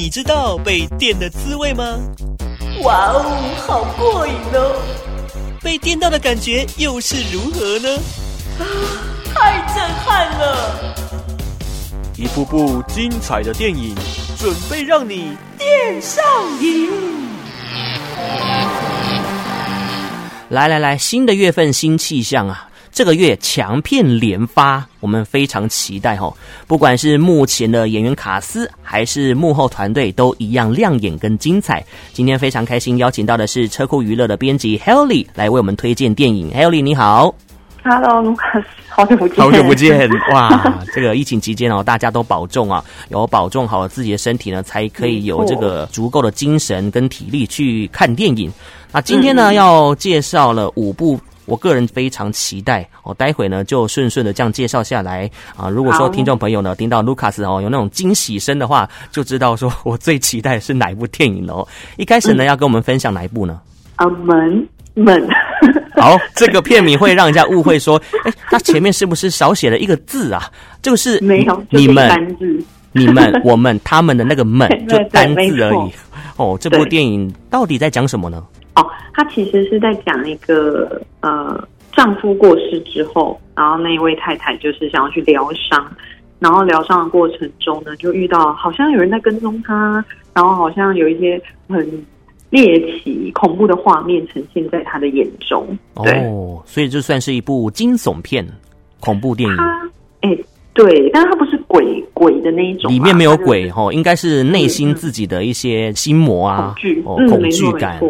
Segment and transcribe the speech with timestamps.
[0.00, 1.98] 你知道被电的滋味吗？
[2.84, 3.24] 哇哦，
[3.66, 4.80] 好过瘾哦！
[5.60, 7.88] 被电到的感觉又是如何呢？
[8.60, 8.62] 啊，
[9.34, 10.94] 太震撼了！
[12.16, 13.92] 一部部精彩的电影，
[14.38, 16.22] 准备让你电上
[16.62, 16.88] 瘾。
[20.50, 22.67] 来来来，新的月份新气象啊！
[22.90, 26.32] 这个月强片连发，我们非常期待哈。
[26.66, 31.84] 不管是目前的演员卡斯，还是幕后团队，都一样亮眼跟精彩。
[32.12, 36.50] 今天非常开心，邀请到的是车库娱乐的编辑 Helly 来为我们推荐电影。
[36.50, 37.32] Helly 你好
[37.84, 40.82] ，Hello Lucas， 好久不见，好久不见 哇！
[40.92, 48.50] 这个疫情期间哦，大家都保重啊，有保重好自己的身体呢，才可以有这个足够的精神跟体力去看电影。
[48.90, 51.20] 那今天呢，嗯、要介绍了五部。
[51.48, 55.68] 我个人非常期待，哦待会呢就顺顺的这样介绍下来啊。
[55.68, 61.68] 如果说听众朋友呢听到卢卡斯哦有那种惊喜声的话，就知道说我最期待的是哪一部电影了、哦。
[61.96, 63.60] 一开始呢、嗯、要跟我们分享哪一部呢？
[63.96, 65.28] 啊门门。
[65.96, 70.48] 好，这个片名会让人家误会说，哎，它前面是不是少写了一个字啊？
[70.80, 75.92] 这个是没有你们单字，你们我们他们的那个 门就单字而已。
[76.36, 78.40] 哦，这部电影到底在讲什么呢？
[78.78, 85.84] 哦，他其实是在讲一个呃，丈夫过世之后，然后那一位太太就是想要去疗伤，
[86.38, 92.06] 然后疗伤的过程中呢，就遇到好像有人在跟踪他，然后好像有一些很
[92.50, 95.66] 猎奇、恐怖的画面呈现在他的眼中。
[96.04, 98.46] 对哦，所以就算是一部惊悚片、
[99.00, 99.56] 恐怖电影。
[100.20, 108.00] 哎、欸，对，但是它不是鬼鬼的那一种，里面没有鬼哦，应该是内心自己的一些心魔啊，恐惧、哦，恐惧感。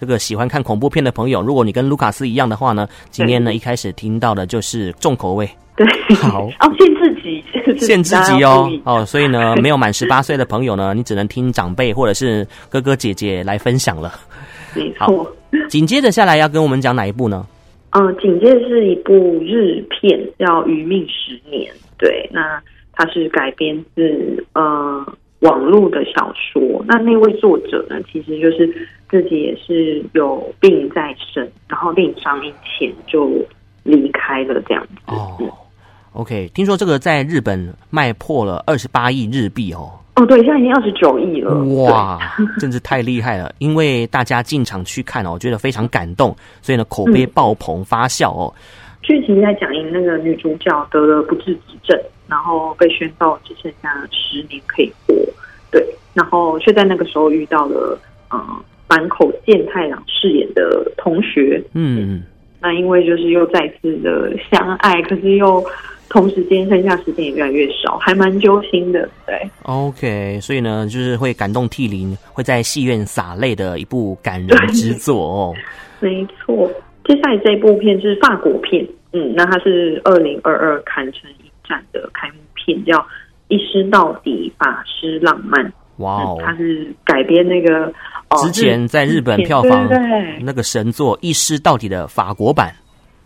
[0.00, 5.48] 这个喜欢看恐怖片的朋友，如果你跟卢卡斯一样的话呢，今天呢一开始听到的就是重口味。
[5.76, 7.44] 对，好 哦，限制级，
[7.78, 14.14] 限制级哦哦，所以呢， 没有满十八岁的朋友呢，你只能听长辈或者是哥哥姐姐来分享了。
[14.74, 15.30] 没错。
[15.68, 17.46] 紧接着下来要跟我们讲哪一部呢？
[17.90, 21.70] 嗯、呃，紧接着是一部日片，叫《余命十年》。
[21.98, 25.06] 对，那它是改编自呃。
[25.40, 33.30] 网络的小说，那那位作者呢，其实就是自己也是有病在身，然后电影上映前就
[33.82, 34.94] 离开了这样子。
[35.06, 35.36] 哦
[36.14, 39.92] ，OK，听说这个在日本卖破了二十八亿日币哦。
[40.14, 41.54] 哦，对，现在已经二十九亿了。
[41.84, 42.18] 哇，
[42.58, 43.54] 真是太厉害了！
[43.58, 48.52] 因为大家进场去看哦，我觉得非常感动，所以呢，口碑爆棚发酵哦。
[49.02, 52.00] 剧、嗯、情在讲因那个女主角得了不治之症。
[52.28, 55.25] 然后被宣告只剩下十年可以活，对，
[56.16, 57.98] 然后却在那个时候遇到了
[58.30, 58.40] 呃
[58.88, 62.22] 坂口健太郎饰演的同学，嗯，
[62.60, 65.62] 那因为就是又再次的相爱，可是又
[66.08, 69.50] 同时间剩下时间也越来越少，还蛮揪心的，对。
[69.64, 75.54] OK，所以呢，就是会感动涕零，会在戏院洒泪的一部感人之作哦。
[76.00, 76.70] 没错，
[77.04, 82.96] 接下来这一部片是法国片，嗯，那它是二零二二坎城影展的开幕片叫
[83.48, 85.64] 《一师到底法师浪漫》，
[85.98, 87.92] 哇哦，它是改编那个
[88.42, 89.88] 之前在日本票房
[90.40, 92.74] 那个神作《一尸到底》的法国版，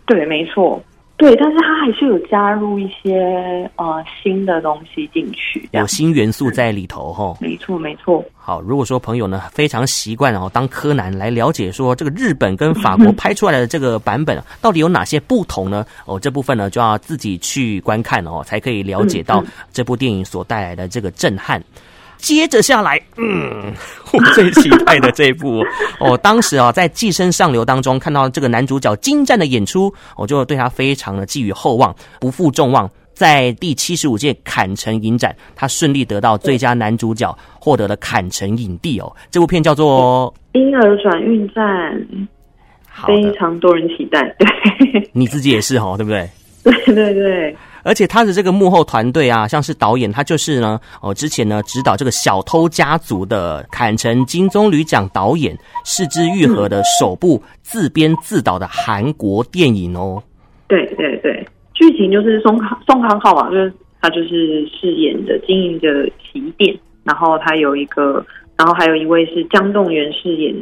[0.07, 0.83] 对，没错。
[1.17, 7.37] 对，但是它还是有加入一些呃新的东西进去，有新元素在里头哈。
[7.43, 8.25] 没错，没错。
[8.35, 15.85] 好，如果说朋友呢非常习惯哦当柯南来了解说这个日本跟法国拍出来的这个版本 到底有哪些不同呢？
[16.07, 19.45] 哦，这部分呢就要自己去观看哦，才可以了解到
[19.75, 21.63] 这部电影所带来的这个震撼。
[22.21, 23.73] 接着下来，嗯，
[24.13, 25.63] 我最期待的这一部
[25.99, 39.11] 哦，当时啊，在《寄生上流》当中看到这个男主角精湛的演出，我就对他非常的寄予厚望，不负众望，在第七十五届坎城影展，他顺利得到最佳男主角，获得了坎城影帝哦。
[39.31, 41.95] 这部片叫做《婴儿转运站》，
[43.07, 46.29] 非常多人期待，对，你自己也是哦，对不对？
[46.63, 47.57] 对 对对。
[47.83, 60.23] 而且他的这个幕后团队啊，像是导演，他就是呢，哦，之前呢指导这个《小偷家族》的坎城金棕榈奖导演是枝裕和的首部自编自导的韩国电影哦。
[60.69, 68.25] 对对对，剧情就是宋康宋康昊啊，就是他就是饰演的经营着洗衣店，然后他有一个，
[68.57, 70.55] 然后还有一位是姜栋元饰演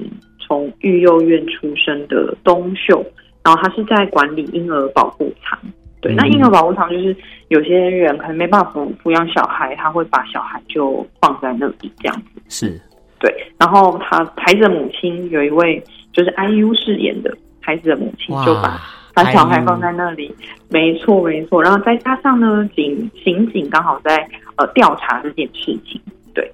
[0.47, 3.05] 从育幼院出生的东秀，
[3.45, 5.59] 然后他是在管理婴儿保护仓。
[6.01, 7.17] 对，那婴儿保护场就是
[7.49, 12.41] 有些人可能没办法抚抚养小孩，他会把小孩就放在那里这样子。
[12.49, 12.81] 是，
[13.19, 13.35] 对。
[13.59, 18.81] 然后他孩子的母亲有一位就是 IU 饰演的孩子的母亲，就把
[19.15, 20.33] 把小孩放在那里。
[20.69, 21.63] 没错，没错。
[21.63, 26.01] 然后再加上呢，警刑警刚好在呃调查这件事情。
[26.35, 26.49] 对，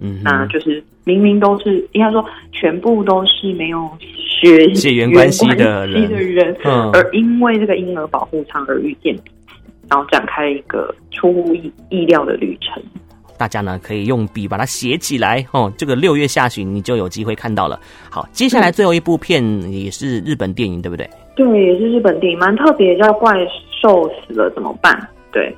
[0.00, 3.88] 嗯，那就是明明都是应该说全部都是没有
[4.40, 9.54] 血血缘关系的人，的人，嗯，而因为这个婴儿保护舱而遇见彼此，
[9.88, 12.82] 然后展开一个出乎意意料的旅程。
[13.36, 15.72] 大家呢可以用笔把它写起来哦。
[15.78, 17.78] 这个六月下旬你就有机会看到了。
[18.10, 19.40] 好，接下来最后一部片
[19.72, 21.08] 也是日本电影，对不对？
[21.36, 23.32] 对，也是日本电影，蛮特别，叫《怪
[23.80, 24.92] 兽死了怎么办》。
[25.32, 25.54] 对，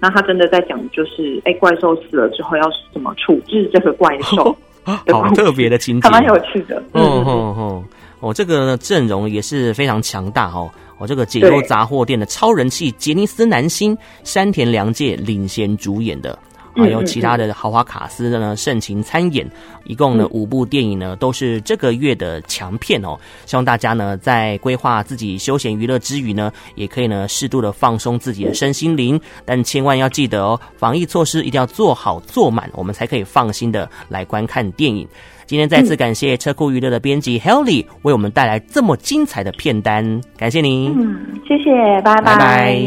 [0.00, 2.62] 那他真的在讲，就是哎，怪兽死了之后要
[2.92, 4.56] 怎么处置这个怪兽？
[4.84, 6.82] 好特别的情节，还蛮有趣的。
[6.94, 7.84] 嗯嗯嗯，
[8.20, 10.70] 哦，这个阵容也是非常强大哦。
[10.98, 16.38] 哦，这个解忧杂货店的超人气杰尼斯男星山田凉介领衔主演的。
[16.78, 19.46] 还有其他的豪华卡司的呢，盛情参演，
[19.84, 23.18] 一共呢五部电影呢都是这个月的强片哦。
[23.46, 35.06] 希望大家呢在规划自己休闲娱乐之余呢，也可以呢适度的放松自己的身心灵，但千万要记得哦，防疫措施一定要做好做满，我们才可以放心的来观看电影。
[35.46, 40.94] 今天再次感谢车库娱乐的编辑 Helly 为我们带来这么精彩的片单，感谢您。
[40.94, 42.22] 嗯，谢谢，拜拜。
[42.22, 42.78] 拜拜。